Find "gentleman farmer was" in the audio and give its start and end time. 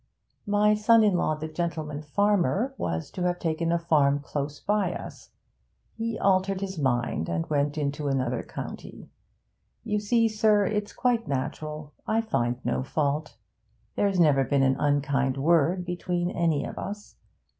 1.47-3.11